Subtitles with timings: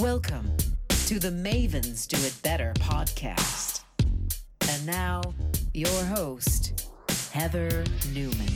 [0.00, 0.56] Welcome
[1.06, 3.80] to the Mavens Do It Better podcast.
[4.70, 5.20] And now,
[5.74, 6.88] your host,
[7.32, 7.82] Heather
[8.12, 8.46] Newman.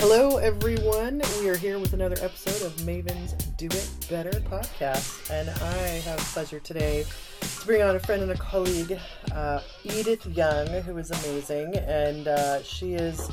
[0.00, 1.22] Hello, everyone.
[1.38, 5.30] We are here with another episode of Mavens Do It Better podcast.
[5.30, 7.04] And I have pleasure today
[7.42, 8.98] to bring on a friend and a colleague,
[9.30, 11.76] uh, Edith Young, who is amazing.
[11.76, 13.30] And uh, she is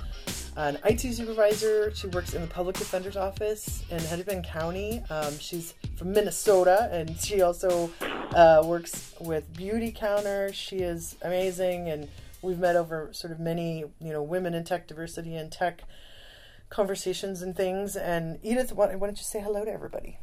[0.57, 1.93] an IT supervisor.
[1.95, 5.01] She works in the public defender's office in Hennepin County.
[5.09, 7.89] Um, she's from Minnesota, and she also
[8.35, 10.51] uh, works with Beauty Counter.
[10.53, 12.09] She is amazing, and
[12.41, 15.83] we've met over sort of many, you know, women in tech diversity and tech
[16.69, 17.95] conversations and things.
[17.95, 20.17] And Edith, why, why don't you say hello to everybody?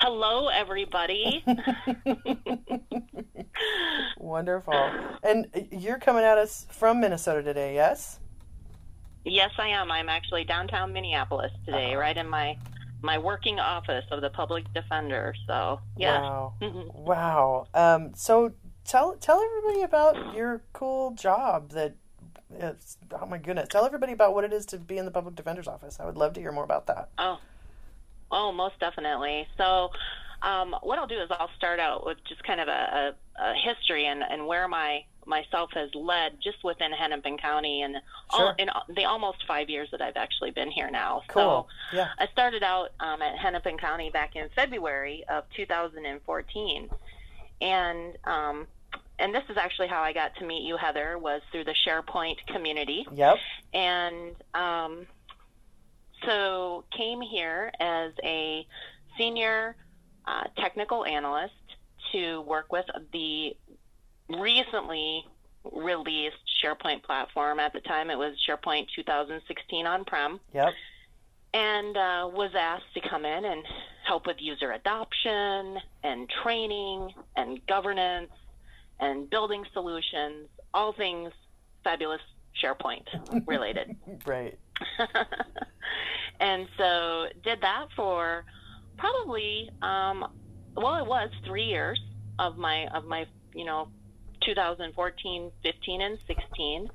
[0.00, 1.44] Hello, everybody.
[4.18, 4.90] Wonderful.
[5.22, 8.18] And you're coming at us from Minnesota today, yes?
[9.28, 9.90] Yes, I am.
[9.90, 12.56] I'm actually downtown Minneapolis today, right in my
[13.00, 15.34] my working office of the public defender.
[15.46, 16.20] So, yeah.
[16.20, 16.54] Wow.
[16.94, 17.66] wow.
[17.74, 18.52] Um, so
[18.84, 21.94] tell tell everybody about your cool job that
[22.50, 23.68] it's, oh my goodness.
[23.68, 25.98] Tell everybody about what it is to be in the public defender's office.
[26.00, 27.10] I would love to hear more about that.
[27.18, 27.38] Oh.
[28.30, 29.46] Oh, most definitely.
[29.56, 29.90] So,
[30.42, 33.54] um, what I'll do is I'll start out with just kind of a, a, a
[33.54, 37.96] history and, and where my myself has led just within Hennepin County and
[38.34, 38.48] Sure.
[38.48, 41.22] all, in the almost five years that I've actually been here now.
[41.28, 41.68] Cool.
[41.92, 42.08] So Yeah.
[42.18, 46.90] I started out um, at Hennepin County back in February of 2014,
[47.60, 48.66] and um,
[49.18, 52.36] and this is actually how I got to meet you, Heather, was through the SharePoint
[52.46, 53.36] community Yep.
[53.74, 55.06] and um,
[56.24, 58.66] so came here as a
[59.16, 59.76] senior
[60.26, 61.52] uh, technical analyst
[62.12, 63.56] to work with the
[64.28, 65.24] recently
[65.72, 67.60] released SharePoint platform.
[67.60, 70.68] At the time, it was SharePoint 2016 on-prem, Yep.
[71.54, 73.64] and uh, was asked to come in and
[74.06, 78.30] help with user adoption and training and governance
[79.00, 81.32] and building solutions, all things
[81.84, 82.20] fabulous
[82.62, 83.06] SharePoint
[83.46, 83.96] related.
[84.26, 84.58] Right.
[86.40, 88.44] and so did that for
[88.96, 90.24] probably um,
[90.76, 92.00] well it was three years
[92.38, 93.88] of my of my you know
[94.48, 96.88] 2014 15 and 16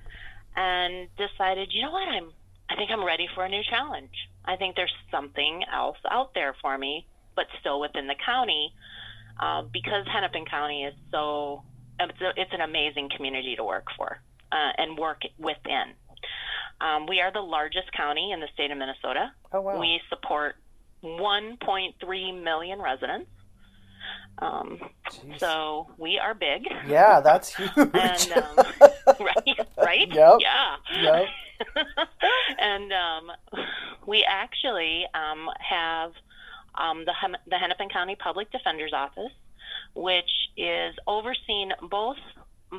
[0.55, 2.31] and decided you know what i'm
[2.69, 6.55] i think i'm ready for a new challenge i think there's something else out there
[6.61, 7.05] for me
[7.35, 8.73] but still within the county
[9.39, 11.61] uh, because hennepin county is so
[11.99, 14.19] it's, a, it's an amazing community to work for
[14.51, 15.93] uh, and work within
[16.81, 19.31] um, we are the largest county in the state of Minnesota.
[19.53, 19.79] Oh wow.
[19.79, 20.55] We support
[21.03, 23.29] 1.3 million residents.
[24.39, 24.79] Um,
[25.37, 26.67] so we are big.
[26.87, 27.69] yeah, that's huge.
[27.77, 28.57] And um,
[29.19, 30.37] right, right, Yep.
[30.41, 30.75] yeah.
[31.01, 31.27] Yep.
[32.59, 33.31] and um,
[34.05, 36.11] we actually um, have
[36.75, 37.13] um, the,
[37.47, 39.31] the Hennepin County Public Defender's Office,
[39.95, 42.17] which is overseen both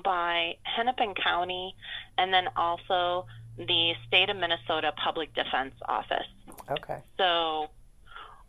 [0.02, 1.74] by Hennepin County
[2.18, 6.26] and then also the State of Minnesota Public Defense Office.
[6.68, 6.98] okay.
[7.16, 7.68] So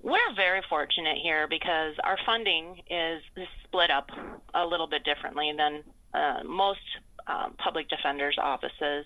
[0.06, 3.24] we're very fortunate here because our funding is
[3.64, 4.12] split up
[4.54, 5.84] a little bit differently than
[6.14, 6.80] uh, most
[7.26, 9.06] um, public defenders' offices.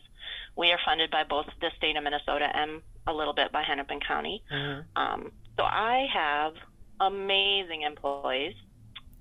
[0.58, 4.02] We are funded by both the state of Minnesota and a little bit by Hennepin
[4.02, 4.44] County.
[4.52, 4.84] Mhm.
[4.98, 6.54] Um, so I have
[7.00, 8.56] amazing employees.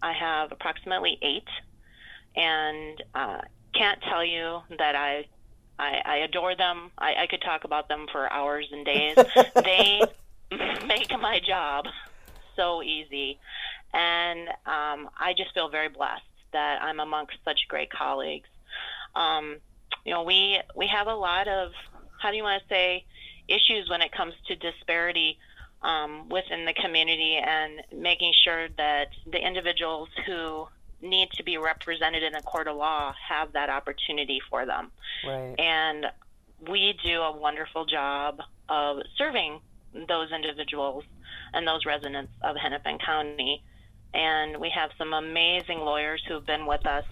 [0.03, 1.49] I have approximately eight,
[2.34, 5.27] and uh, can't tell you that I
[5.78, 6.91] I, I adore them.
[6.99, 9.17] I, I could talk about them for hours and days.
[9.55, 10.00] they
[10.87, 11.87] make my job
[12.57, 13.39] so easy,
[13.93, 16.23] and um, I just feel very blessed
[16.53, 18.49] that I'm amongst such great colleagues.
[19.15, 19.57] Um,
[20.05, 21.73] you know, we we have a lot of
[22.21, 23.05] how do you want to say
[23.47, 25.39] issues when it comes to disparity
[25.83, 30.67] um, within the community and making sure that the individuals who
[31.01, 34.91] need to be represented in a court of law have that opportunity for them.
[35.25, 35.55] Right.
[35.59, 36.07] And
[36.69, 39.61] we do a wonderful job of serving
[39.93, 41.05] those individuals
[41.52, 43.62] and those residents of Hennepin County.
[44.14, 47.05] And we have some amazing lawyers who have been with us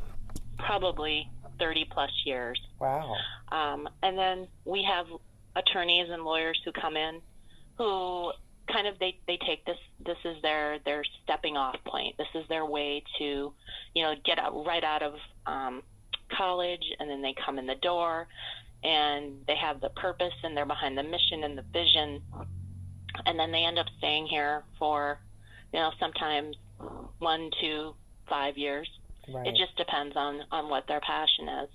[0.59, 2.61] probably 30 plus years.
[2.81, 3.15] Wow.
[3.51, 5.07] Um, and then we have
[5.55, 7.21] attorneys and lawyers who come in
[7.79, 8.33] who
[8.73, 12.17] kind of they, they take this this is their their stepping off point.
[12.19, 13.53] This is their way to,
[13.95, 15.15] you know, get out right out of
[15.47, 15.83] um,
[16.37, 18.27] college and then they come in the door
[18.83, 22.23] and they have the purpose and they're behind the mission and the vision
[23.25, 25.19] and then they end up staying here for,
[25.73, 26.57] you know, sometimes
[27.19, 27.95] one, two,
[28.29, 28.89] five years.
[29.33, 29.47] Right.
[29.47, 31.69] It just depends on on what their passion is.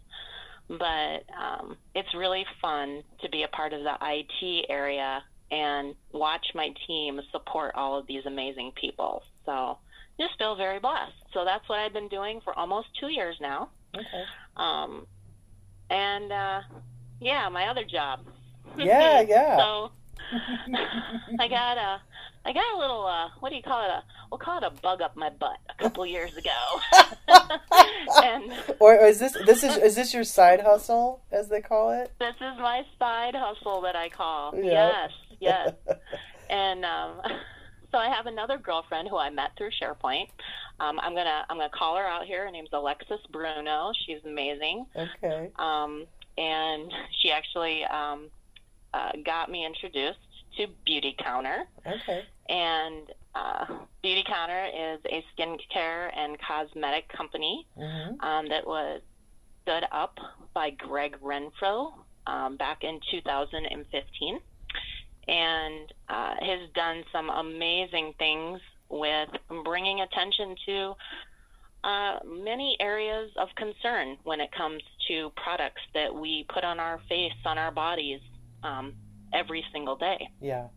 [0.69, 5.21] But um, it's really fun to be a part of the IT area
[5.51, 9.23] and watch my team support all of these amazing people.
[9.45, 9.77] So
[10.17, 11.11] just feel very blessed.
[11.33, 13.69] So that's what I've been doing for almost two years now.
[13.93, 14.23] Okay.
[14.55, 15.05] Um,
[15.89, 16.61] and uh,
[17.19, 18.21] yeah, my other job.
[18.77, 19.57] Yeah, yeah.
[19.57, 19.91] so
[21.39, 22.01] I got a,
[22.45, 23.89] I got a little, uh, what do you call it?
[23.89, 26.49] A, we'll call it a bug up my butt a couple years ago.
[28.23, 32.11] and Or is this this is is this your side hustle as they call it?
[32.19, 34.53] this is my side hustle that I call.
[34.55, 34.91] Yeah.
[34.91, 35.73] Yes, yes.
[36.49, 37.21] and um,
[37.91, 40.27] so I have another girlfriend who I met through SharePoint.
[40.79, 42.45] Um, I'm gonna I'm gonna call her out here.
[42.45, 43.91] Her name's Alexis Bruno.
[44.05, 44.85] She's amazing.
[44.95, 45.49] Okay.
[45.59, 46.05] um,
[46.37, 46.91] and
[47.21, 48.29] she actually um,
[48.93, 50.19] uh, got me introduced
[50.57, 51.63] to Beauty Counter.
[51.85, 52.23] Okay.
[52.49, 53.65] And uh,
[54.01, 59.01] Beauty Counter is a skincare and cosmetic company hmm um, that was
[59.63, 60.17] stood up
[60.53, 61.91] by Gregg Renfrew
[62.27, 64.39] um, back in 2015
[65.27, 68.59] and uh, has done some amazing things
[68.89, 69.29] with
[69.63, 70.93] bringing attention to
[71.83, 76.99] uh, many areas of concern when it comes to products that we put on our
[77.07, 78.19] face, on our bodies
[78.63, 78.93] um,
[79.33, 80.29] every single day.
[80.41, 80.67] Yeah.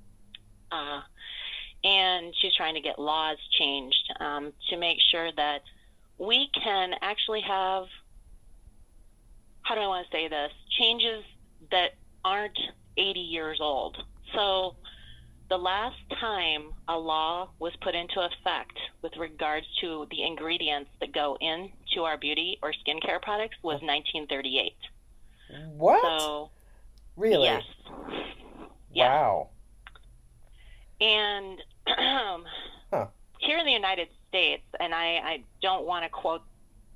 [0.70, 1.00] Uh,
[1.84, 5.60] and she's trying to get laws changed um, to make sure that
[6.18, 7.84] we can actually have,
[9.62, 11.24] how do I want to say this, changes
[11.70, 11.90] that
[12.24, 12.58] aren't
[12.96, 13.96] 80 years old.
[14.34, 14.76] So
[15.50, 21.12] the last time a law was put into effect with regards to the ingredients that
[21.12, 24.72] go into our beauty or skincare products was 1938.
[25.76, 26.00] What?
[26.02, 26.50] So,
[27.16, 27.44] really?
[27.44, 27.62] yes.
[28.92, 29.08] Yeah.
[29.08, 29.48] Wow.
[31.00, 31.60] And
[32.92, 33.06] Huh.
[33.40, 36.42] here in the United States, and I, I don't want to quote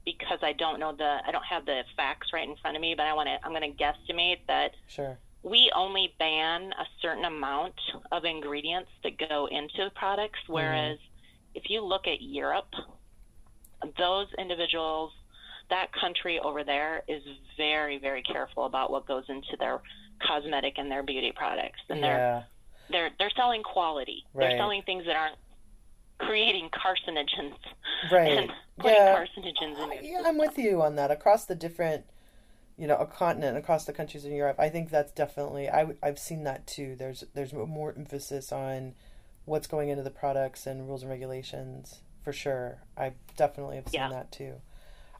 [0.04, 2.94] because I don't know the I don't have the facts right in front of me,
[2.96, 5.18] but I want to I'm going to guesstimate that Sure.
[5.42, 7.74] we only ban a certain amount
[8.12, 10.54] of ingredients that go into products, mm-hmm.
[10.54, 10.98] whereas
[11.54, 12.72] if you look at Europe,
[13.98, 15.12] those individuals,
[15.68, 17.22] that country over there is
[17.56, 19.80] very very careful about what goes into their
[20.20, 22.42] cosmetic and their beauty products, and they're Yeah.
[22.90, 24.24] they're they're selling quality.
[24.34, 24.48] Right.
[24.48, 25.36] They're selling things that aren't
[26.18, 27.54] creating carcinogens
[28.12, 28.50] Right.
[28.84, 29.16] Yeah.
[29.16, 31.10] carcinogens in Yeah, I'm with you on that.
[31.10, 32.04] Across the different,
[32.76, 35.68] you know, a continent, across the countries in Europe, I think that's definitely.
[35.68, 36.96] I, I've seen that too.
[36.96, 38.94] There's there's more emphasis on
[39.44, 42.82] what's going into the products and rules and regulations for sure.
[42.96, 44.08] I definitely have seen Yeah.
[44.10, 44.56] that too.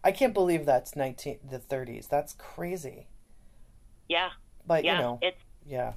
[0.05, 2.09] I can't believe that's nineteen the 30s.
[2.09, 3.09] That's crazy.
[4.09, 4.31] Yeah,
[4.69, 4.93] But yeah.
[4.97, 5.37] you know, It
[5.67, 5.93] yeah.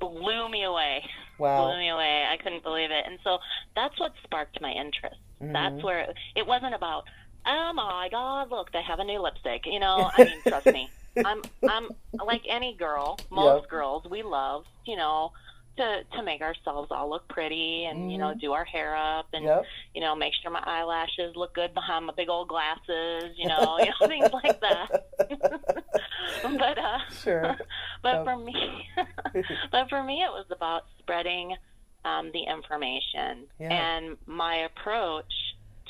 [0.00, 1.04] blew me away.
[1.38, 1.66] Wow.
[1.66, 2.24] Blew me away.
[2.28, 3.04] I couldn't believe it.
[3.06, 3.38] And so
[3.76, 5.20] that's what sparked my interest.
[5.40, 5.82] That's Mhm.
[5.84, 7.04] where it, it wasn't about,
[7.46, 9.62] oh my God, look, they have a new lipstick.
[9.66, 10.88] You know, I mean, trust me.
[11.24, 11.88] I'm I'm
[12.26, 13.70] like any girl, most Yep.
[13.70, 15.30] girls, we love, you know,
[15.76, 19.44] to to make ourselves all look pretty and you know do our hair up and
[19.44, 19.64] Yep.
[19.94, 23.78] you know make sure my eyelashes look good behind my big old glasses, you know,
[23.78, 24.88] you know things like that.
[26.42, 27.56] but uh Sure.
[28.04, 28.54] But for me
[29.72, 31.56] but for me it was about spreading
[32.04, 33.72] um, the information Yeah.
[33.72, 35.32] and my approach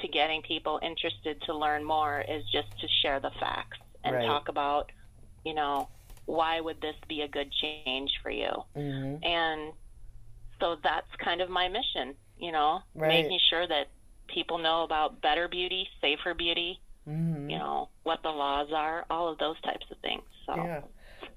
[0.03, 4.27] to getting people interested to learn more is just to share the facts and Right.
[4.27, 4.91] talk about
[5.45, 5.89] you know
[6.27, 9.73] why would this be a good change for you hmm and
[10.61, 13.09] so that's kind of my mission you know Right.
[13.09, 13.89] making sure that
[14.29, 19.29] people know about better beauty safer beauty hmm you know what the laws are all
[19.31, 20.83] of those types of things so Yeah.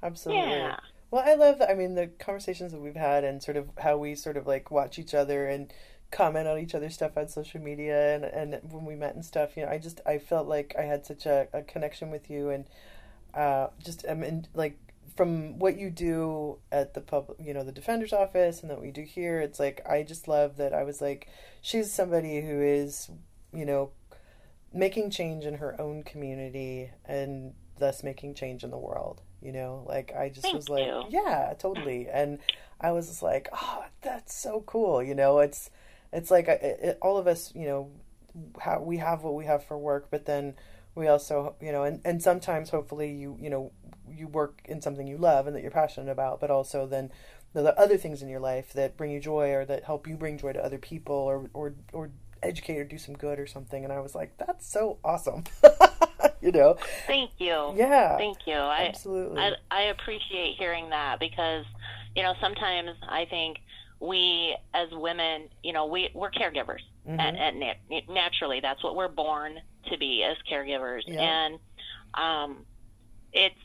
[0.04, 0.50] Absolutely.
[0.50, 0.80] yeah
[1.12, 4.16] Well, I love, I mean, the conversations that we've had and sort of how we
[4.16, 5.72] sort of like watch each other and
[6.12, 9.56] comment on each other's stuff on social media and, and when we met and stuff,
[9.56, 12.50] you know, I just, I felt like I had such a, a connection with you
[12.50, 12.66] and
[13.34, 14.78] uh, just, I mean, like
[15.16, 18.92] from what you do at the public, you know, the defender's office and that we
[18.92, 21.28] do here, it's like, I just love that I was like,
[21.62, 23.10] she's somebody who is,
[23.54, 23.92] you know,
[24.74, 29.84] making change in her own community and thus making change in the world you know?
[29.88, 31.04] Like i just Thank was like you.
[31.10, 32.08] yeah totally.
[32.10, 32.40] And
[32.82, 35.40] i was just like oh that's so cool you know?
[35.40, 35.70] It's
[36.14, 37.92] it's like I- it, all of us you know
[38.62, 40.54] how we have what we have for work but then
[40.96, 43.72] we also you know and, and sometimes hopefully you you know
[44.10, 47.12] you work in something you love and that you're passionate about but also then
[47.54, 50.16] there are other things in your life that bring you joy or that help you
[50.16, 52.12] bring joy to other people or or or
[52.44, 53.84] educate or do some good or something.
[53.84, 55.44] And i was like that's so awesome
[56.42, 56.76] you know?
[57.08, 57.74] Thank you.
[57.76, 58.18] Yeah.
[58.18, 58.54] Thank you.
[58.56, 59.40] I, absolutely.
[59.42, 61.66] I I appreciate hearing that because
[62.16, 63.58] you know sometimes I think
[64.00, 67.20] we as women, you know, we we're caregivers Mhm.
[67.20, 68.60] and, and nat- naturally.
[68.62, 71.22] That's what we're born to be as caregivers, Yeah.
[71.22, 71.60] and
[72.14, 72.66] um,
[73.34, 73.56] it's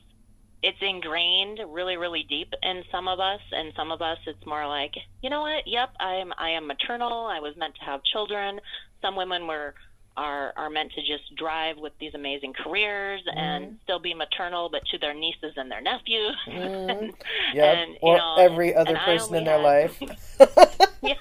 [0.63, 3.41] it's ingrained really really deep in some of us.
[3.51, 5.67] And some of us it's more like you know what?
[5.67, 7.27] Yep i'm i am maternal.
[7.27, 8.61] I was meant to have children.
[9.03, 9.75] Some women were
[10.17, 13.39] are are meant to just drive with these amazing careers mm-hmm.
[13.39, 16.91] and still be maternal but to their nieces and their nephews mm-hmm.
[16.91, 17.13] and,
[17.55, 17.77] yep.
[17.77, 19.99] and or know, every other person in their had, life
[21.03, 21.15] yeah.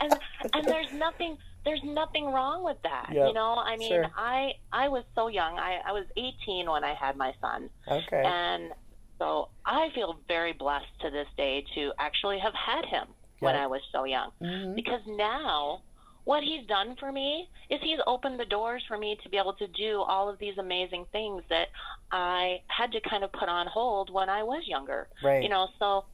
[0.00, 0.18] and
[0.54, 3.10] and there's nothing there's nothing wrong with that.
[3.12, 3.28] Yep.
[3.28, 4.06] You know, I mean, sure.
[4.16, 5.58] I I was so young.
[5.58, 7.68] I I was 18 when I had my son.
[7.86, 8.22] Okay.
[8.24, 8.72] And
[9.18, 13.40] so I feel very blessed to this day to actually have had him yep.
[13.40, 14.30] when I was so young.
[14.40, 14.76] Mm-hmm.
[14.76, 15.82] Because now
[16.28, 19.54] what he's done for me is he's opened the doors for me to be able
[19.54, 21.68] to do all of these amazing things that
[22.12, 25.08] I had to kind of put on hold when I was younger.
[25.24, 25.42] Right.
[25.42, 26.04] You know, so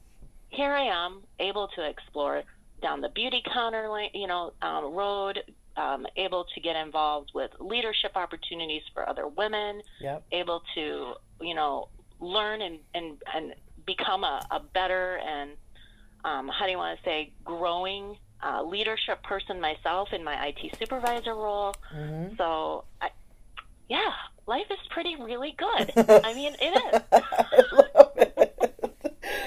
[0.47, 2.43] here I am able to explore
[2.81, 5.43] down the beauty counter, you know, um, road,
[5.75, 10.23] um, able to get involved with leadership opportunities for other women, yep.
[10.31, 11.89] able to, you know,
[12.21, 13.53] learn and, and, and
[13.85, 15.51] become a, a better and,
[16.23, 20.77] um, how do you want to say, growing uh, leadership person myself in my IT
[20.77, 21.73] supervisor role.
[21.93, 22.35] Mm-hmm.
[22.37, 23.09] So, I,
[23.89, 24.11] yeah,
[24.47, 25.91] life is pretty really good.
[26.23, 27.03] I mean, it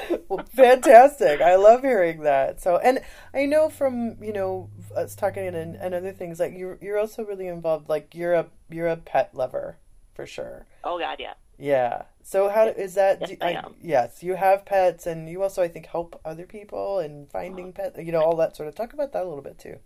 [0.07, 0.21] is.
[0.29, 1.41] well, fantastic.
[1.41, 2.61] I love hearing that.
[2.61, 3.01] So, and
[3.35, 7.25] I know from you know us talking and, and other things like you're you're also
[7.25, 7.89] really involved.
[7.89, 9.79] Like you're a you're a pet lover
[10.15, 10.67] for sure.
[10.85, 11.35] Oh God, yeah.
[11.59, 12.03] Yeah.
[12.29, 13.23] So how is that?
[13.23, 13.75] Yes, do, I am.
[13.81, 17.99] yes, you have pets, and you also I think help other people and finding pets.
[17.99, 18.75] You know all that sort of.
[18.75, 19.77] Talk about that a little bit too.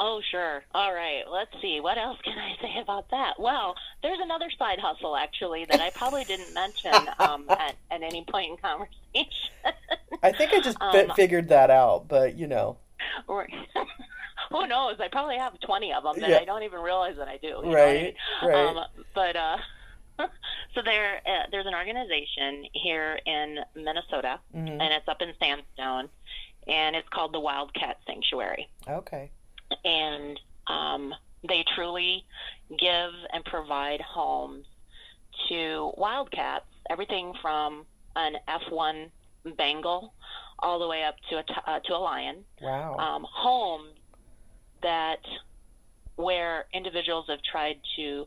[0.00, 0.64] Oh, sure.
[0.74, 1.22] All right.
[1.30, 1.78] Let's see.
[1.78, 3.34] What else can I say about that?
[3.38, 8.24] Well, there's another side hustle actually that I probably didn't mention um, at, at any
[8.28, 9.30] point in conversation.
[10.24, 12.78] I think I just um, figured that out, but you know.
[13.28, 14.96] Who knows?
[14.98, 16.38] I probably have 20 of them that yeah.
[16.38, 17.60] I don't even realize that I do.
[17.62, 18.16] Right.
[18.42, 18.76] Right.
[18.76, 19.58] Um, but uh,
[20.74, 24.80] so there, uh, there's an organization here in Minnesota, mm-hmm.
[24.80, 26.08] and it's up in Sandstone,
[26.66, 28.68] and it's called the Wildcat Sanctuary.
[28.88, 29.30] Okay
[29.84, 31.14] and um,
[31.48, 32.24] they truly
[32.78, 34.66] give and provide homes
[35.48, 37.84] to wildcats, everything from
[38.16, 39.10] an F1
[39.56, 40.12] Bengal
[40.60, 42.44] all the way up to a uh, to a lion.
[42.60, 42.96] Wow.
[42.96, 43.94] Um, homes
[44.82, 45.20] that
[46.16, 48.26] where individuals have tried to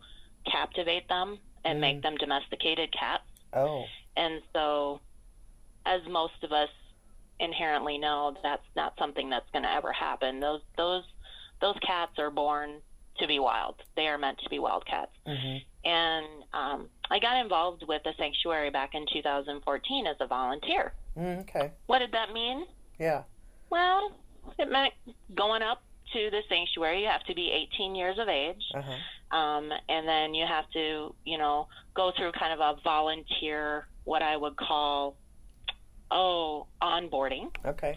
[0.49, 1.81] captivate them and mm.
[1.81, 3.23] make them domesticated cats.
[3.53, 3.83] Oh.
[4.17, 4.99] And so,
[5.85, 6.69] as most of us
[7.39, 10.39] inherently know, that's not something that's going to ever happen.
[10.39, 11.03] Those those
[11.59, 12.81] those cats are born
[13.19, 13.75] to be wild.
[13.95, 15.11] They are meant to be wild cats.
[15.27, 15.57] Mm-hmm.
[15.87, 20.93] And um, I got involved with the sanctuary back in 2014 as a volunteer.
[21.17, 21.71] Mm, okay.
[21.87, 22.65] What did that mean?
[22.99, 23.23] Yeah.
[23.69, 24.11] Well,
[24.57, 24.93] it meant
[25.35, 25.81] going up
[26.13, 27.01] to the sanctuary.
[27.01, 28.63] You have to be 18 years of age.
[28.75, 28.95] Uh-huh.
[29.31, 34.21] Um, and then you have to, you know, go through kind of a volunteer, what
[34.21, 35.15] I would call,
[36.09, 37.49] oh, onboarding.
[37.65, 37.95] Okay.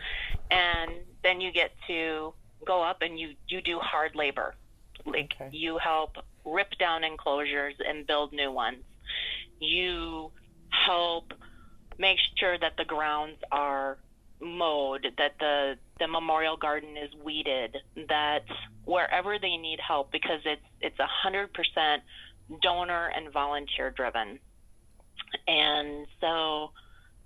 [0.51, 4.55] And then you get to go up and you you do hard labor.
[5.05, 5.49] Like okay.
[5.53, 8.85] you help rip down enclosures and build new ones.
[9.61, 10.31] You
[10.71, 11.33] help
[11.99, 13.99] make sure that the grounds are
[14.41, 17.77] mowed, that the the memorial garden is weeded,
[18.09, 18.45] that
[18.85, 22.03] wherever they need help because it's it's a hundred percent
[22.63, 24.39] donor and volunteer driven.
[25.49, 26.71] And so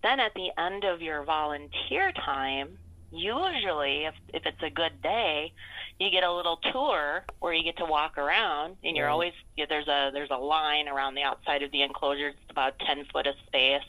[0.03, 2.79] then at the end of your volunteer time,
[3.11, 5.53] usually if if it's a good day
[5.99, 9.89] you get a little tour where you get to walk around and you're always there's
[9.89, 12.29] a there's a line around the outside of the enclosure.
[12.29, 13.83] It's about 10 foot of space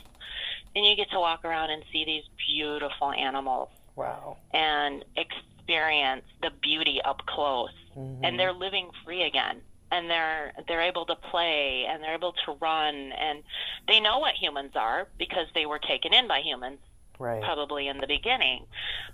[0.75, 6.49] and you get to walk around and see these beautiful animals wow and experience the
[6.61, 8.23] beauty up close mm-hmm.
[8.23, 9.61] and they're living free again
[9.91, 13.43] and they're they're able to play and they're able to run and
[13.87, 16.79] they know what humans are because they were taken in by humans
[17.19, 17.41] right.
[17.43, 18.65] probably in the beginning.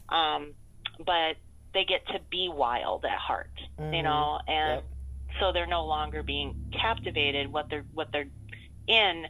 [0.10, 0.54] Um,
[1.06, 1.36] but
[1.74, 3.94] they get to be wild at heart, mm-hmm.
[3.94, 4.84] you know, and yep.
[5.40, 7.52] so they're no longer being captivated.
[7.52, 8.30] What they're what they're
[8.88, 9.26] in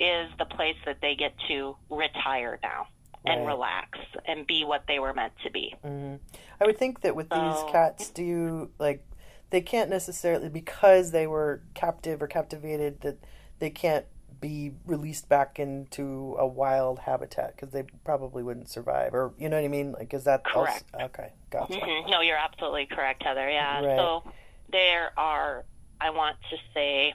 [0.00, 2.86] is the place that they get to retire now
[3.26, 3.52] and right.
[3.52, 5.74] relax and be what they were meant to be.
[5.84, 6.16] Mm-hmm.
[6.60, 9.04] I would think that with so, these cats, do you like
[9.50, 13.18] they can't necessarily because they were captive or captivated that
[13.58, 14.06] they can't
[14.40, 19.56] be released back into a wild habitat because they probably wouldn't survive or you know
[19.56, 22.10] what i mean like is that correct also, okay gotcha mm-hmm.
[22.10, 23.98] no you're absolutely correct heather yeah right.
[23.98, 24.24] so
[24.72, 25.66] there are
[26.00, 27.12] i want to say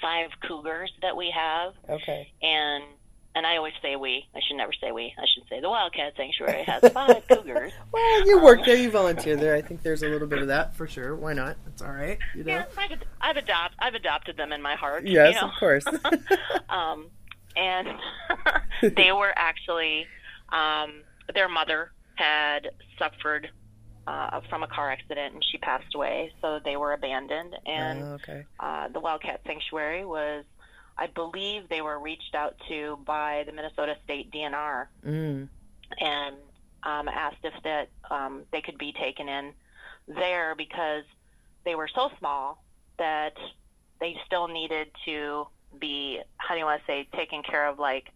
[0.00, 2.84] five cougars that we have okay and
[3.34, 4.26] and I always say we.
[4.34, 5.14] I should never say we.
[5.16, 7.72] I should say the Wildcat Sanctuary has five cougars.
[7.92, 9.54] Well, you work there, you volunteer there.
[9.54, 11.14] I think there's a little bit of that for sure.
[11.14, 11.56] Why not?
[11.68, 12.18] It's all right.
[12.34, 12.52] You know.
[12.52, 15.06] Yeah, I've, I've adopted I've adopted them in my heart.
[15.06, 15.48] you Yes, know?
[15.48, 15.84] of course.
[16.68, 17.10] um,
[17.54, 17.88] and
[18.96, 20.06] they were actually
[20.48, 21.02] um,
[21.32, 23.50] their mother had suffered
[24.08, 27.54] uh, from a car accident and she passed away, so they were abandoned.
[27.66, 28.44] And Oh, okay.
[28.60, 30.44] uh, the Wildcat Sanctuary was,
[30.96, 35.48] I believe, they were reached out to by the Minnesota State DNR Mm.
[36.00, 36.36] and
[36.84, 39.52] um, asked if that um, they could be taken in
[40.06, 41.04] there because
[41.64, 42.62] they were so small
[42.98, 43.34] that
[44.00, 45.46] they still needed to
[45.78, 48.06] be how do you want to say taken care of like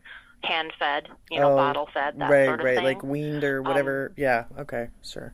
[0.43, 3.45] hand fed you know Oh, bottle fed that right, sort of right, thing like weaned
[3.45, 4.13] or whatever.
[4.17, 4.45] yeah.
[4.59, 4.89] Okay.
[5.03, 5.33] Sure.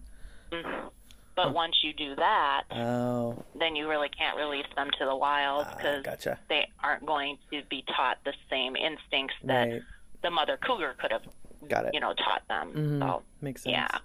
[0.51, 0.91] Mhm.
[1.35, 3.43] but once you do that Oh.
[3.55, 6.39] then you really can't release them to the wild ah, because gotcha.
[6.49, 9.83] they aren't going to be taught the same instincts that Right.
[10.23, 11.23] the mother cougar could have
[11.69, 11.95] Got it.
[11.95, 13.01] you know taught them Mhm.
[13.01, 13.73] so Makes sense.
[13.73, 13.99] Yeah.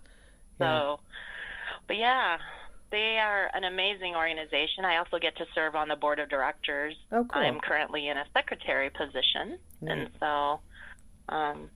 [0.59, 0.99] So,
[1.87, 2.37] but yeah,
[2.91, 4.85] they are an amazing organization.
[4.85, 6.95] I also get to serve on the board of directors.
[7.11, 7.41] Oh, cool.
[7.41, 10.59] I'm currently in a secretary position, and so
[11.29, 11.71] um,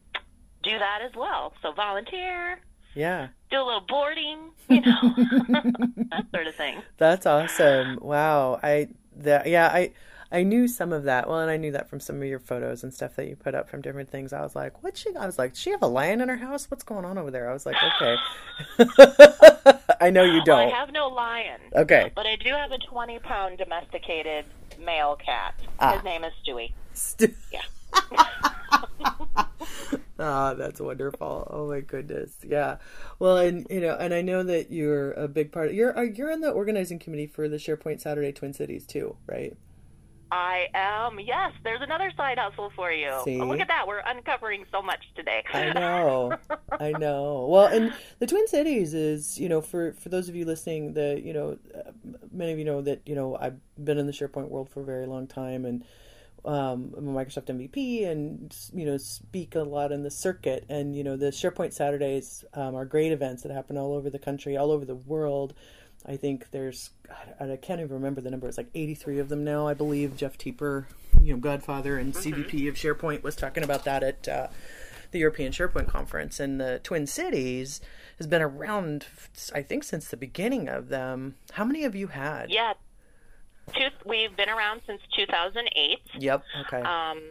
[0.62, 1.54] do that as well.
[1.64, 2.60] So volunteer,
[2.98, 3.28] Yeah.
[3.52, 4.40] do a little boarding,
[4.70, 5.02] you know,
[6.12, 6.82] that sort of thing.
[6.98, 8.00] That's awesome.
[8.02, 8.60] Wow.
[8.64, 8.88] I
[9.18, 9.92] that yeah, I
[10.32, 11.30] I knew some of that.
[11.30, 13.56] Well, and I knew that from some of your photos and stuff that you put
[13.56, 14.34] up from different things.
[14.34, 16.70] I was like, "What she?" I was like, "She have a lion in her house?
[16.70, 18.18] What's going on over there?" I was like, "Okay."
[20.02, 20.60] I know you don't.
[20.68, 22.12] I have no lion, Okay.
[22.14, 24.46] but I do have a 20 pound domesticated
[24.84, 25.56] male cat.
[25.80, 25.94] Ah.
[25.94, 26.74] His name is Stewie.
[26.94, 27.34] Stewie.
[27.54, 27.62] Yeah.
[30.20, 31.48] Ah, that's wonderful.
[31.52, 32.38] Oh my goodness.
[32.44, 32.78] Yeah.
[33.20, 35.68] Well, and you know, and I know that you're a big part.
[35.70, 39.56] Of, You're you're on the organizing committee for the SharePoint Saturday Twin Cities too, right?
[40.32, 41.20] I am.
[41.20, 43.12] Yes, there's another side hustle for you.
[43.24, 43.40] See?
[43.40, 43.88] Look at that.
[43.88, 45.44] We're uncovering so much today.
[45.54, 46.38] I know.
[46.80, 47.48] I know.
[47.50, 51.22] Well, and the Twin Cities is, you know, for for those of you listening, the
[51.24, 51.58] you know,
[52.32, 54.86] many of you know that you know I've been in the SharePoint world for a
[54.86, 55.86] very long time, and
[56.48, 60.66] um, I'm a Microsoft MVP, and you know, speak a lot in the circuit.
[60.70, 64.20] And you know, the SharePoint Saturdays um, are great events that happen all over the
[64.20, 65.54] country, all over the world.
[66.06, 68.48] I think there's, God, I can't even remember the number.
[68.48, 70.16] It's like 83 of them now, I believe.
[70.16, 70.86] Jeff Teper,
[71.22, 74.48] you know, Godfather and CVP of SharePoint was talking about that at uh,
[75.12, 76.40] the European SharePoint conference.
[76.40, 77.82] And the Twin Cities
[78.20, 79.08] has been around,
[79.54, 81.36] I think, since the beginning of them.
[81.54, 82.52] How many have you had?
[82.52, 82.74] Yeah.
[83.76, 86.00] Two, we've been around since 2008.
[86.20, 86.44] Yep.
[86.62, 86.82] Okay.
[86.82, 87.22] Um,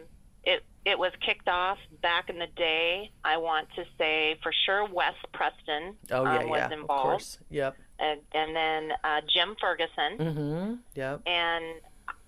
[0.43, 3.11] it it was kicked off back in the day.
[3.23, 6.65] I want to say for sure Wes Preston oh yeah, um, was yeah.
[6.67, 7.37] Of involved, course.
[7.49, 7.75] Yep.
[7.99, 10.73] and, and then uh, Jim Ferguson, Mm-hmm.
[10.95, 11.21] Yep.
[11.25, 11.65] and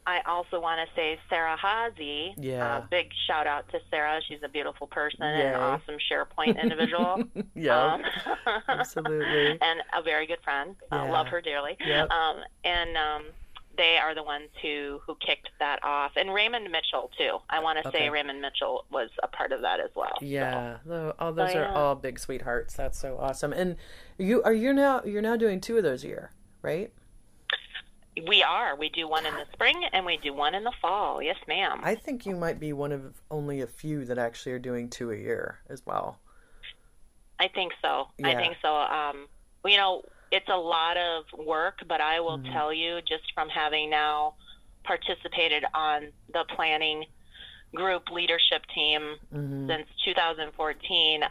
[0.06, 2.34] I also want to say Sarah Haase.
[2.38, 2.78] Yeah.
[2.78, 4.19] Uh, big shout out to Sarah.
[4.28, 7.24] She's a beautiful person and an awesome SharePoint individual.
[7.54, 7.93] Yeah.
[7.93, 8.02] Um,
[8.67, 9.52] Absolutely.
[9.62, 10.76] and a very good friend.
[10.91, 11.12] Uh, Yeah.
[11.12, 11.78] love her dearly.
[11.86, 12.10] Yep.
[12.10, 13.24] Um, and um,
[13.80, 16.12] they are the ones who who kicked that off.
[16.18, 17.38] And Raymond Mitchell too.
[17.50, 17.98] I want to Okay.
[17.98, 20.18] say Raymond Mitchell was a part of that as well.
[20.22, 21.74] Yeah, tho- oh, those are yeah.
[21.74, 22.76] all big sweethearts.
[22.76, 23.54] That's so awesome.
[23.54, 23.78] And
[24.18, 26.92] you are you now you're now doing two of those a year, right?
[28.28, 28.76] we are.
[28.76, 31.22] We do one in the spring and we do one in the fall.
[31.22, 31.80] Yes, ma'am.
[31.84, 35.10] I think you might be one of only a few that actually are doing two
[35.12, 36.20] a year as well.
[37.39, 38.10] I think so.
[38.22, 38.76] I think so.
[38.76, 39.28] Um,
[39.63, 42.52] you know, it's a lot of work, but I will Mm-hmm.
[42.54, 44.36] tell you just from having now
[44.84, 47.06] participated on the planning
[47.76, 49.68] group leadership team Mm-hmm.
[49.70, 51.22] since 2014,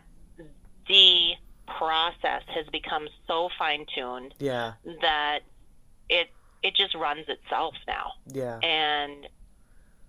[0.88, 1.32] the
[1.78, 5.40] process has become so fine tuned Yeah, that
[6.08, 6.28] it
[6.62, 9.26] it just runs itself now yeah, and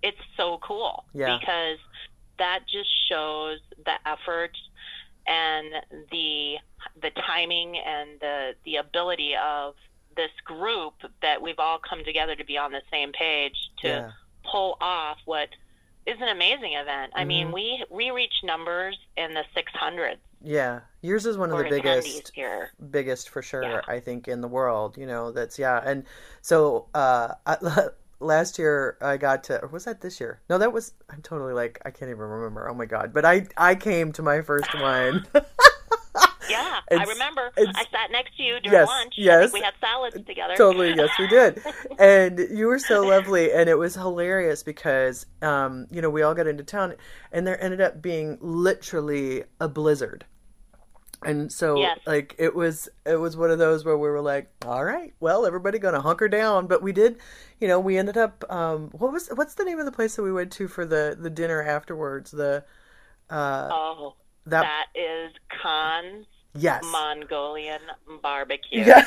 [0.02, 1.38] it's so cool Yeah.
[1.38, 1.78] because
[2.38, 4.52] that just shows the effort
[5.26, 5.68] and
[6.10, 6.56] the
[7.00, 9.74] the timing and the the ability of
[10.16, 14.10] this group that we've all come together to be on the same page to yeah,
[14.44, 15.48] pull off what
[16.06, 17.12] is an amazing event.
[17.14, 17.28] I Mm-hmm.
[17.28, 20.80] mean, we we reach numbers in the 600s yeah.
[21.02, 22.72] Yours is one of the biggest, here.
[22.90, 23.62] biggest for sure.
[23.62, 23.80] Yeah.
[23.88, 24.96] I think in the world.
[24.96, 25.82] You know, that's yeah.
[25.84, 26.04] And
[26.40, 27.56] so uh, I,
[28.20, 30.40] last year I got to, or was that this year?
[30.48, 30.92] No, that was.
[31.10, 32.68] I'm totally like I can't even remember.
[32.68, 33.12] Oh my god!
[33.12, 35.26] But I I came to my first one.
[36.48, 37.52] Yeah, I remember.
[37.56, 39.14] I sat next to you during Yes, lunch.
[39.16, 39.52] Yes.
[39.52, 40.56] we had salads together.
[40.56, 41.62] totally yes we did
[42.00, 46.34] and you were so lovely and it was hilarious because um you know we all
[46.34, 46.94] got into town
[47.30, 50.24] and there ended up being literally a blizzard
[51.22, 51.98] and so Yes.
[52.06, 55.44] like it was it was one of those where we were like all right well
[55.46, 57.18] everybody gonna hunker down but we did
[57.60, 60.22] you know we ended up um what was what's the name of the place that
[60.22, 62.64] we went to for the the dinner afterwards the
[63.30, 64.14] Uh, Oh,
[64.46, 67.80] that, that is Khan's yes, Mongolian
[68.22, 68.84] barbecue.
[68.84, 69.04] yeah,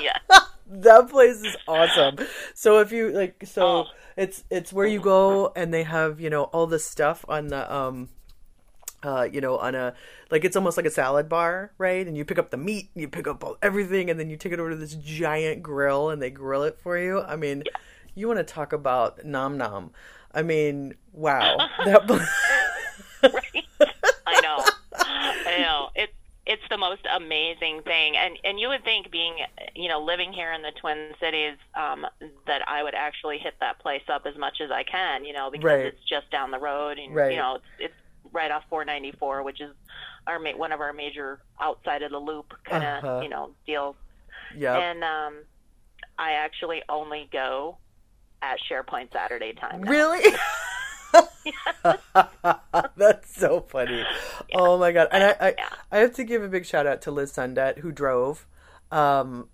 [0.00, 0.12] yeah.
[0.68, 2.16] that place is awesome.
[2.54, 3.84] So if you like, so Oh.
[4.16, 7.74] it's it's where you go and they have you know all the stuff on the
[7.74, 8.08] um.
[9.02, 9.94] Uh, you know, on a
[10.30, 12.06] like it's almost like a salad bar, right?
[12.06, 14.36] And you pick up the meat, and you pick up all, everything, and then you
[14.36, 17.20] take it over to this giant grill, and they grill it for you.
[17.22, 17.62] I mean,
[18.14, 19.92] you want to talk about nom nom?
[20.34, 22.08] I mean, wow, that
[23.22, 23.64] right?
[24.26, 24.64] I know.
[24.92, 25.90] I know.
[25.94, 26.12] It's
[26.46, 29.36] it's the most amazing thing, and and you would think being
[29.74, 32.06] you know living here in the Twin Cities um,
[32.46, 35.50] that I would actually hit that place up as much as I can, you know,
[35.50, 35.86] because Right.
[35.86, 37.32] it's just down the road, and Right.
[37.32, 37.94] you know it's, it's
[38.32, 39.74] right off 494, which is
[40.26, 43.20] our ma- one of our major outside of the loop kind of Uh-huh.
[43.22, 43.96] you know deals.
[44.56, 45.34] yeah, And um,
[46.18, 47.78] I actually only go
[48.42, 49.82] at SharePoint Saturday time.
[49.82, 49.90] now.
[49.90, 50.32] Really?
[52.96, 54.04] That's so funny.
[54.54, 55.08] Oh my god!
[55.10, 55.68] And I, I, Yeah.
[55.90, 58.46] I have to give a big shout out to Liz Sundet who drove
[58.90, 59.48] um,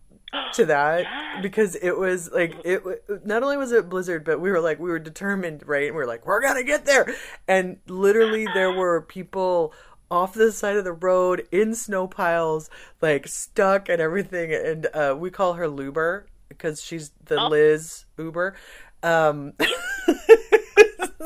[0.54, 1.06] to that
[1.42, 2.82] because it was like it.
[3.24, 5.86] Not only was it blizzard, but we were like we were determined, right?
[5.86, 7.14] And we were like we're gonna get there.
[7.48, 9.72] And literally, there were people
[10.10, 12.70] off the side of the road in snow piles,
[13.00, 14.52] like stuck and everything.
[14.52, 17.48] And uh, we call her Luber because she's the Oh.
[17.48, 18.54] Liz Uber.
[19.02, 19.52] Um,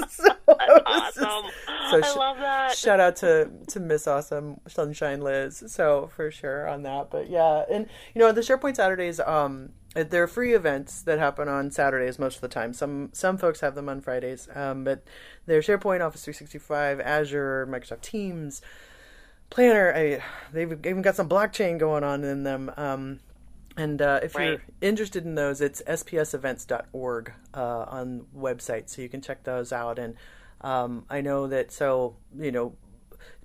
[0.10, 1.50] so it was just- Awesome.
[1.90, 2.76] so I sh- love that.
[2.76, 5.62] shout out to to Miss Awesome Sunshine Liz.
[5.66, 10.26] So for sure on that, but yeah, and you know the SharePoint Saturdays, um, they're
[10.28, 12.72] free events that happen on Saturdays most of the time.
[12.72, 15.02] Some some folks have them on Fridays, um, but
[15.46, 18.60] they're SharePoint, Office 365, Azure, Microsoft Teams,
[19.50, 19.92] Planner.
[19.94, 22.70] I, they've even got some blockchain going on in them.
[22.76, 23.20] Um,
[23.78, 29.20] and uh, if you're interested in those, it's spsevents.org uh, on website, so you can
[29.20, 29.98] check those out.
[29.98, 30.16] And
[30.60, 32.74] um, I know that so you know,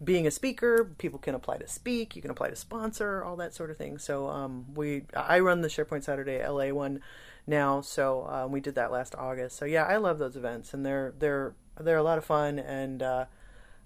[0.03, 2.15] being a speaker, people can apply to speak.
[2.15, 3.99] You can apply to sponsor, all that sort of thing.
[3.99, 7.01] So um, we, I run the SharePoint Saturday LA one
[7.45, 9.55] now, so um, we did that last August.
[9.55, 13.03] So yeah, I love those events, and they're they're they're a lot of fun and.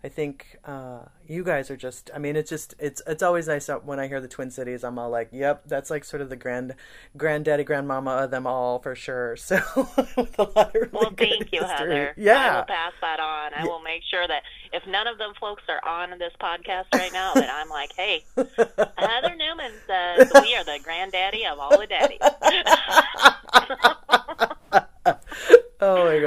[0.04, 2.12] I think uh, you guys are just.
[2.14, 4.84] I mean, it's just it's it's always nice when I hear the Twin Cities.
[4.84, 6.76] I'm all like, "Yep, that's like sort of the grand
[7.18, 9.58] granddaddy, grandmama of them all for sure." So
[10.16, 11.68] with a lot of really Well, thank you, history.
[11.68, 12.10] Heather.
[12.10, 13.54] I Yeah, will pass that on.
[13.56, 17.12] I will make sure that if none of them folks are on this podcast right
[17.12, 21.88] now, that I'm like, hey, Heather Newman says we are the granddaddy of all the
[21.88, 22.20] daddies.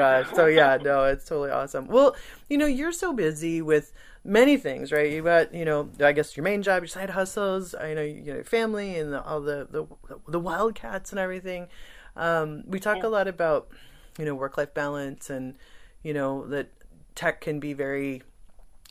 [0.00, 0.34] gosh.
[0.34, 1.86] So yeah, no, it's totally awesome.
[1.86, 2.16] Well,
[2.48, 3.92] you know, you're so busy with
[4.24, 5.10] many things, right?
[5.10, 8.22] You've got, you know, I guess your main job, your side hustles, I know, you
[8.22, 9.86] know, your family and the, all the, the,
[10.28, 11.68] the wildcats and everything.
[12.16, 13.70] Um, we talk a lot about,
[14.18, 15.56] you know, work-life balance and,
[16.02, 16.68] you know, that
[17.14, 18.22] tech can be very,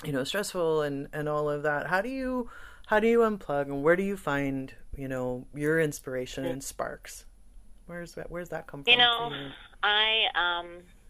[0.04, 1.88] you know, stressful and, and all of that.
[1.88, 2.50] How do you,
[2.88, 7.26] how do you unplug and where do you find, you know, your inspiration and sparks?
[7.86, 8.91] Where's that, where's that come from?
[8.91, 9.32] You know.
[9.82, 10.67] I um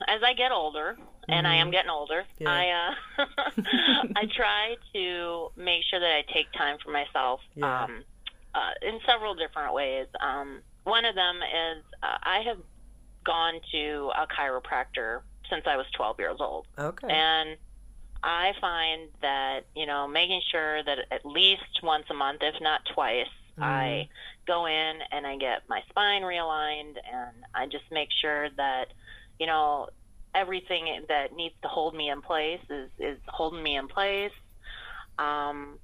[0.08, 2.44] as I get older, and I am getting older, Mm-hmm.
[2.44, 2.94] Yeah.
[3.18, 3.26] I uh
[4.16, 7.84] I try to make sure that I take time for myself Yeah.
[7.84, 8.04] um
[8.56, 10.08] uh, in several different ways.
[10.20, 12.58] Um one of them is uh, I have
[13.24, 16.66] gone to a chiropractor since I was 12 years old.
[16.78, 17.08] Okay.
[17.10, 17.58] And
[18.24, 22.82] I find that, you know, making sure that at least once a month, if not
[22.94, 23.28] twice,
[23.62, 24.08] I
[24.48, 28.94] go in and I get my spine realigned and I just make sure that,
[29.40, 29.88] you know,
[30.36, 34.32] everything that needs to hold me in place is, is holding me in place.
[35.18, 35.80] Um,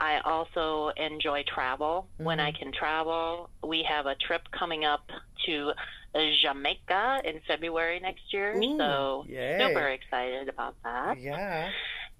[0.00, 3.50] I also enjoy travel when I can travel.
[3.62, 5.10] We have a trip coming up
[5.44, 5.72] to
[6.42, 9.58] Jamaica in February next year, Ooh, so yay.
[9.60, 11.18] super excited about that.
[11.18, 11.70] Yeah.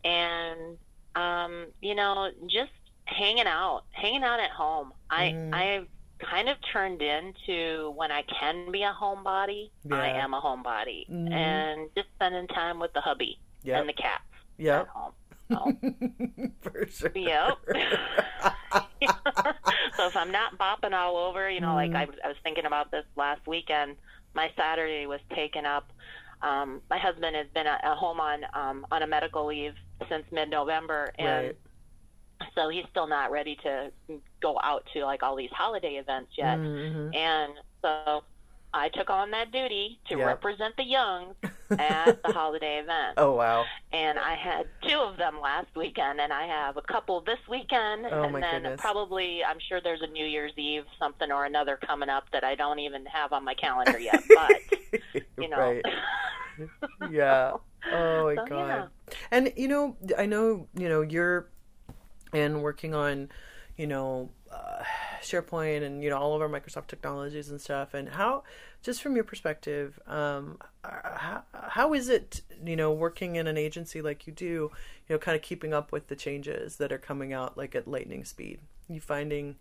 [0.04, 0.76] And
[1.16, 2.70] um, you know, just
[3.06, 4.92] hanging out, hanging out at home.
[5.10, 5.54] I Mhm.
[5.54, 5.88] I've
[6.28, 11.32] kind of turned into when I can be a homebody, I am a homebody, Mhm.
[11.32, 13.80] and just spending time with the hubby Yep.
[13.80, 14.24] and the cats
[14.58, 14.80] Yep.
[14.82, 15.12] at home.
[15.50, 15.76] So,
[16.62, 17.12] For sure.
[17.14, 17.58] Yep.
[19.96, 22.18] so if I'm not bopping all over, you know, like I, Mm-hmm.
[22.24, 23.96] I was thinking about this last weekend.
[24.34, 25.92] My Saturday was taken up.
[26.42, 29.74] Um, my husband has been at, at home on um, on a medical leave
[30.08, 31.56] since mid-November, and Right.
[32.54, 33.90] So he's still not ready to
[34.42, 36.60] go out to like all these holiday events yet.
[36.60, 37.14] Mhm.
[37.14, 38.24] And so
[38.72, 40.18] I took on that duty to Yep.
[40.18, 41.34] represent the young
[41.78, 43.70] at the holiday event Oh wow.
[43.92, 48.06] and I had two of them last weekend, and I have a couple this weekend,
[48.10, 48.78] Oh, and then goodness.
[48.78, 52.54] probably I'm sure there's a New Year's Eve something or another coming up that I
[52.54, 54.24] don't even have on my calendar yet.
[54.34, 54.62] But
[55.38, 55.84] you know, right.
[57.00, 57.54] yeah.
[57.90, 58.68] Oh my So, god.
[58.68, 58.88] yeah.
[59.30, 61.50] And you know, I know you know you're
[62.32, 63.28] and working on,
[63.76, 64.82] you know, uh,
[65.22, 67.94] SharePoint and you know all of our Microsoft technologies and stuff.
[67.94, 68.42] And how,
[68.82, 74.02] just from your perspective, um, how, how is it you know working in an agency
[74.02, 74.70] like you do, you
[75.14, 78.24] know, kind of keeping up with the changes that are coming out like at lightning
[78.24, 78.60] speed?
[78.88, 79.56] You finding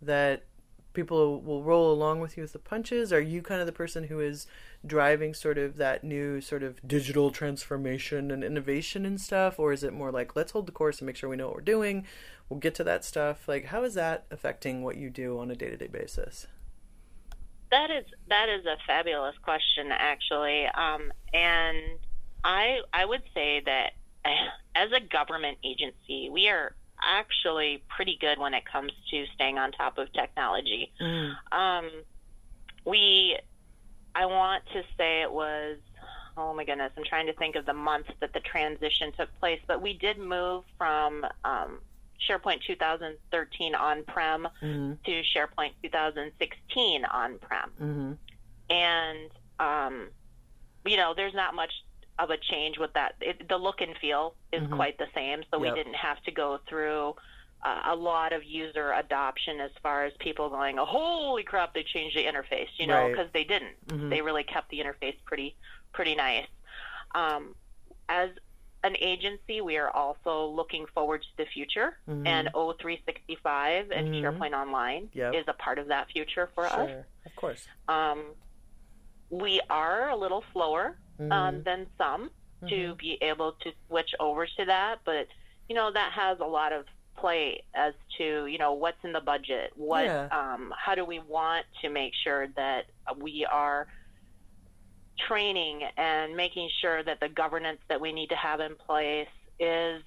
[0.00, 0.44] that
[0.92, 3.12] people will roll along with you with the punches?
[3.12, 4.46] Are you kind of the person who is
[4.84, 9.58] driving sort of that new sort of digital transformation and innovation and stuff?
[9.58, 11.56] Or is it more like, let's hold the course and make sure we know what
[11.56, 12.06] we're doing?
[12.48, 13.48] We'll get to that stuff.
[13.48, 16.46] Like, how is that affecting what you do on a day to day basis?
[17.70, 21.98] That is that is a fabulous question, actually, um, and
[22.44, 23.92] I I would say that
[24.74, 26.74] as a government agency, we are
[27.06, 30.92] actually pretty good when it comes to staying on top of technology.
[31.50, 31.90] Um,
[32.84, 33.36] we,
[34.14, 35.78] I want to say it was,
[36.36, 39.60] oh my goodness, I'm trying to think of the month that the transition took place,
[39.66, 41.78] but we did move from um,
[42.28, 44.92] SharePoint 2013 on-prem Mm-hmm.
[45.04, 48.12] to SharePoint 2016 on-prem, Mm-hmm.
[48.70, 50.08] and um,
[50.84, 51.72] you know, there's not much
[52.22, 53.14] of a change with that.
[53.20, 54.70] It, the look and feel is Mhm.
[54.76, 55.74] quite the same, so Yep.
[55.74, 57.16] we didn't have to go through
[57.64, 61.84] uh, a lot of user adoption as far as people going, oh, "Holy crap, they
[61.84, 63.12] changed the interface," you know, Right.
[63.12, 63.76] because they didn't.
[63.86, 64.10] Mhm.
[64.10, 65.54] They really kept the interface pretty
[65.92, 66.48] pretty nice.
[67.14, 67.54] Um,
[68.08, 68.30] as
[68.82, 72.26] an agency, we are also looking forward to the future, Mhm.
[72.26, 74.22] and O365 and Mhm.
[74.22, 75.34] SharePoint Online Yep.
[75.34, 77.04] is a part of that future for us.
[77.26, 77.68] Of course.
[77.86, 78.34] Um,
[79.30, 80.98] we are a little slower
[81.30, 81.64] um, Mhm.
[81.64, 82.30] than some
[82.68, 82.98] to Mhm.
[83.00, 85.26] be able to switch over to that, but
[85.68, 86.84] you know that has a lot of
[87.18, 90.30] play as to you know what's in the budget, what Yeah.
[90.30, 92.84] um, how do we want to make sure that
[93.20, 93.86] we are
[95.28, 100.02] training and making sure that the governance that we need to have in place is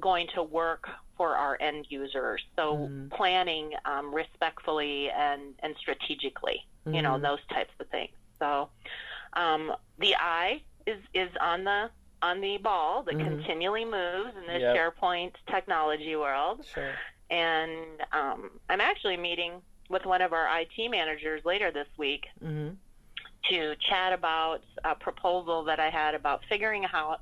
[0.00, 0.84] going to work
[1.16, 2.42] for our end users.
[2.56, 3.12] So Mhm.
[3.12, 6.60] planning um, respectfully and, and strategically,
[6.92, 7.20] you know, Mhm.
[7.20, 8.12] those types of things.
[8.40, 8.70] So
[9.34, 11.90] um, the eye is, is on the
[12.22, 13.24] on the ball that Mhm.
[13.24, 14.76] continually moves in the Yep.
[14.76, 16.64] SharePoint technology world.
[16.64, 16.94] Sure.
[17.28, 22.74] And um, I'm actually meeting with one of our IT managers later this week Mm-hmm.
[23.50, 27.20] to chat about a proposal that I had about figuring out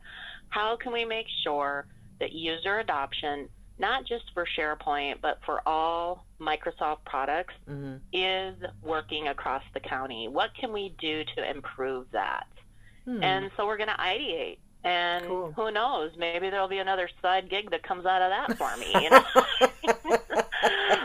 [0.51, 1.87] how can we make sure
[2.21, 3.49] that user adoption,
[3.79, 7.97] not just for SharePoint, but for all Microsoft products, Mm-hmm.
[8.13, 10.29] is working across the county.
[10.29, 12.47] What can we do to improve that?
[13.05, 13.23] Hmm.
[13.23, 14.59] And so we're going to ideate.
[14.85, 15.53] And Cool.
[15.55, 16.11] who knows?
[16.19, 18.93] Maybe there'll be another side gig that comes out of that for me.
[19.05, 19.23] You know?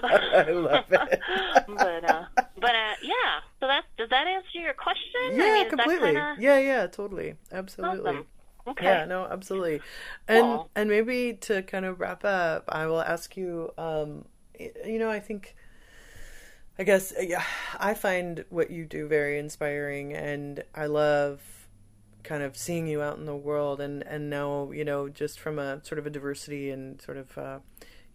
[0.04, 1.20] I love it.
[1.68, 2.26] but uh,
[2.60, 3.40] but uh, yeah.
[3.60, 5.22] So that's does that answer your question?
[5.26, 6.08] I yeah, mean, completely.
[6.14, 7.36] kinda- Yeah, yeah, totally.
[7.52, 8.12] Absolutely.
[8.12, 8.26] Awesome.
[8.68, 8.86] Okay.
[8.86, 9.82] Yeah, no, absolutely.
[10.28, 10.70] And Cool.
[10.76, 14.26] and maybe to kind of wrap up, I will ask you um
[14.60, 15.56] you know, I think
[16.80, 17.44] I guess yeah,
[17.80, 21.42] I find what you do very inspiring and I love
[22.24, 25.58] kind of seeing you out in the world and and know, you know, just from
[25.60, 27.60] a sort of a diversity and sort of uh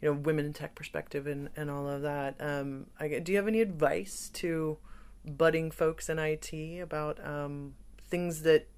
[0.00, 2.36] you know, women in tech perspective and and all of that.
[2.40, 4.78] Um I, do you have any advice to
[5.24, 7.74] budding folks in IT about um
[8.08, 8.68] things that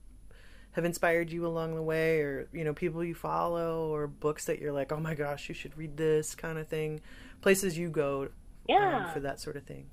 [0.75, 4.59] have inspired you along the way or you know people you follow or books that
[4.59, 7.01] you're like oh my gosh you should read this kind of thing
[7.45, 8.29] places you go
[8.69, 9.05] Yeah.
[9.07, 9.85] um, for that sort of thing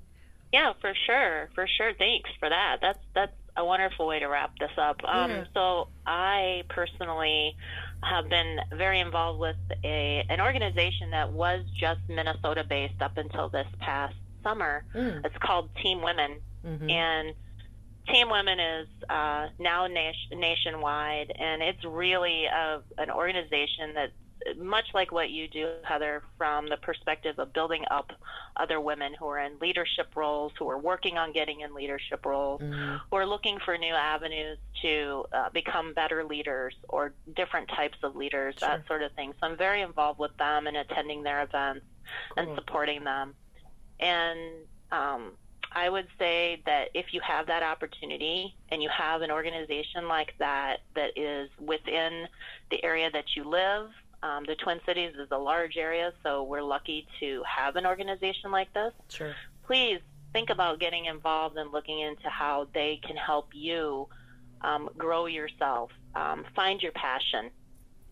[0.53, 1.91] Yeah, for sure, for sure.
[1.93, 2.77] Thanks for that.
[2.81, 4.97] That's that's a wonderful way to wrap this up.
[5.03, 5.43] Um, Yeah.
[5.53, 7.55] So I personally
[8.03, 13.47] have been very involved with a an organization that was just Minnesota based up until
[13.49, 14.83] this past summer.
[14.95, 15.25] Mm.
[15.25, 16.31] It's called Team Women,
[16.65, 16.89] Mhm.
[16.89, 17.35] and
[18.11, 24.09] Team Women is uh, now nation, nationwide, and it's really a, an organization that,
[24.57, 28.11] much like what you do, Heather, from the perspective of building up
[28.57, 32.61] other women who are in leadership roles, who are working on getting in leadership roles,
[32.61, 33.01] Mhm.
[33.09, 38.15] who are looking for new avenues to uh, become better leaders or different types of
[38.15, 38.69] leaders, Sure.
[38.69, 39.33] that sort of thing.
[39.39, 41.85] So I'm very involved with them and attending their events
[42.37, 43.35] and supporting them.
[43.99, 44.39] And
[44.91, 45.37] um,
[45.73, 50.33] I would say that if you have that opportunity and you have an organization like
[50.39, 52.27] that that is within
[52.71, 53.89] the area that you live,
[54.23, 58.51] um, the Twin Cities is a large area, so we're lucky to have an organization
[58.51, 58.93] like this.
[59.09, 59.33] sure
[59.65, 59.99] Please
[60.33, 64.07] think about getting involved and looking into how they can help you
[64.61, 67.49] um, grow yourself, um, find your passion,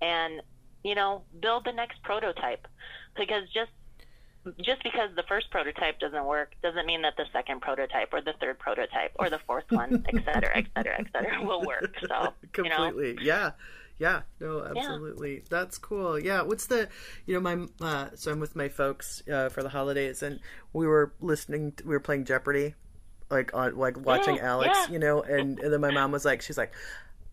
[0.02, 0.42] and
[0.84, 2.68] you know build the next prototype.
[3.16, 3.72] Because just
[4.62, 8.34] just because the first prototype doesn't work doesn't mean that the second prototype or the
[8.40, 11.96] third prototype or the fourth one, et cetera, et cetera, et cetera, will work.
[12.08, 13.52] So completely, you know, yeah.
[14.00, 15.36] Yeah, no, absolutely.
[15.36, 15.42] Yeah.
[15.50, 16.18] That's cool.
[16.18, 16.88] Yeah, what's the,
[17.26, 20.40] you know, my, uh, so I'm with my folks uh, for the holidays, and
[20.72, 22.76] we were listening, to, we were playing Jeopardy,
[23.30, 24.94] like on, like watching yeah, Alex, yeah.
[24.94, 26.74] you know, and, and then my mom was like, she's like,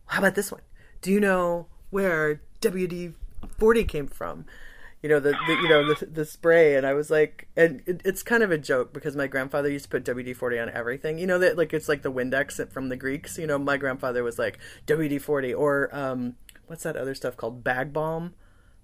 [0.07, 0.63] how about this one?
[1.03, 3.15] Do you know where WD
[3.59, 4.45] 40 came from?
[5.03, 8.01] You know the, the you know the, the spray, and I was like, and it,
[8.05, 11.19] it's kind of a joke because my grandfather used to put WD forty on everything.
[11.19, 13.39] You know that like it's like the Windex from the Greeks.
[13.39, 16.35] You know my grandfather was like WD forty or um,
[16.67, 18.35] what's that other stuff called bag balm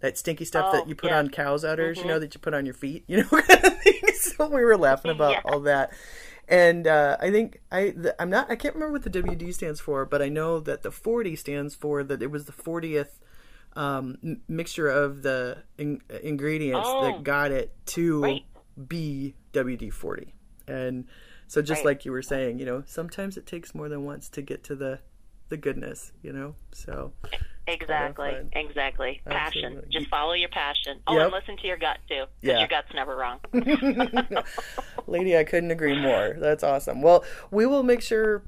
[0.00, 1.18] that stinky stuff oh, that you put yeah.
[1.18, 2.08] on cow's udders mm-hmm.
[2.08, 3.28] you know that you put on your feet you know
[4.14, 5.40] so we were laughing about yeah.
[5.44, 5.92] all that
[6.48, 9.80] and uh, i think i the, i'm not i can't remember what the wd stands
[9.80, 13.18] for but i know that the 40 stands for that it was the 40th
[13.74, 18.44] um, m- mixture of the in- ingredients oh, that got it to right.
[18.88, 20.34] be wd 40
[20.68, 21.06] and
[21.46, 21.86] so just right.
[21.86, 24.74] like you were saying you know sometimes it takes more than once to get to
[24.74, 24.98] the
[25.52, 26.54] the goodness, you know.
[26.72, 27.12] So
[27.66, 29.20] exactly, exactly.
[29.26, 29.64] Passion.
[29.64, 29.90] Absolutely.
[29.90, 31.00] Just follow your passion.
[31.06, 31.22] Oh, Yep.
[31.24, 32.58] and listen to your gut too, because Yeah.
[32.58, 33.40] your gut's never wrong.
[35.06, 36.36] Lady, I couldn't agree more.
[36.38, 37.02] That's awesome.
[37.02, 38.42] Well, we will make sure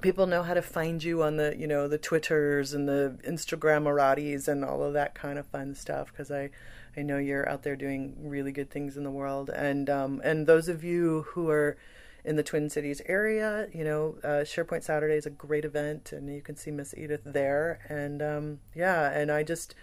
[0.00, 4.48] people know how to find you on the, you know, the Twitters and the Instagramaratis
[4.48, 6.50] and all of that kind of fun stuff because I,
[6.96, 9.50] I know you're out there doing really good things in the world.
[9.50, 11.76] And um, and those of you who are
[12.24, 16.32] in the Twin Cities area, you know, uh, SharePoint Saturday is a great event, and
[16.32, 17.80] you can see Miss Edith there.
[17.88, 19.74] And um, yeah, and I just,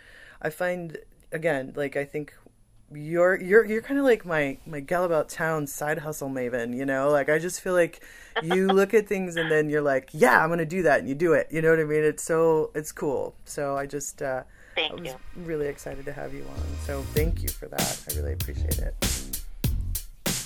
[0.42, 0.98] I find
[1.32, 2.34] again, like I think
[2.92, 6.86] you're you're you're kind of like my my gal about town side hustle maven you
[6.86, 7.10] know?
[7.10, 8.04] Like i just feel like
[8.42, 11.14] you look at things and then you're like yeah i'm gonna do that and you
[11.14, 12.04] do it you know what i mean?
[12.04, 13.36] It's so it's cool.
[13.46, 14.44] So i just uh
[14.76, 15.16] Thank i was you.
[15.44, 16.64] really excited to have you on.
[16.86, 18.02] So thank you for that.
[18.10, 19.19] I really appreciate it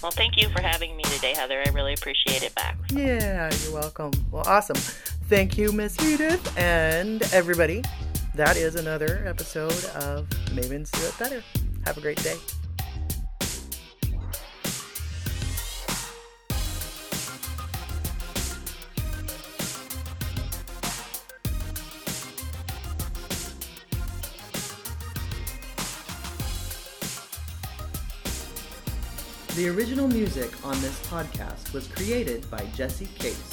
[0.04, 1.64] Well, thank you for having me today, Heather.
[1.66, 2.78] I really appreciate it back.
[2.92, 4.12] yeah you're welcome.
[4.32, 4.76] Well awesome.
[5.30, 7.84] Thank you miss edith and everybody.
[8.36, 11.42] That is another episode of mavens do it better.
[11.86, 12.36] Have a great day
[29.64, 33.53] The original music on this podcast was created by Jesse Case.